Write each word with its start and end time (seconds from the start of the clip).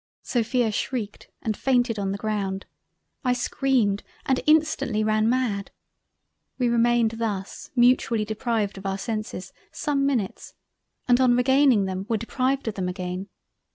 Sophia 0.23 0.71
shreiked 0.71 1.27
and 1.43 1.55
fainted 1.55 1.99
on 1.99 2.11
the 2.11 2.17
ground—I 2.17 3.33
screamed 3.33 4.01
and 4.25 4.41
instantly 4.47 5.03
ran 5.03 5.29
mad—. 5.29 5.69
We 6.57 6.69
remained 6.69 7.11
thus 7.19 7.69
mutually 7.75 8.25
deprived 8.25 8.79
of 8.79 8.87
our 8.87 8.97
senses, 8.97 9.53
some 9.71 10.07
minutes, 10.07 10.55
and 11.07 11.21
on 11.21 11.37
regaining 11.37 11.85
them 11.85 12.07
were 12.09 12.17
deprived 12.17 12.67
of 12.67 12.73
them 12.73 12.89
again. 12.89 13.29